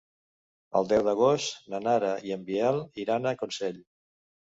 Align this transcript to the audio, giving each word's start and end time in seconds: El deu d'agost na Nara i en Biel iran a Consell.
El 0.79 0.89
deu 0.93 1.03
d'agost 1.09 1.69
na 1.75 1.83
Nara 1.89 2.11
i 2.31 2.35
en 2.39 2.51
Biel 2.51 2.83
iran 3.07 3.33
a 3.37 3.39
Consell. 3.47 3.83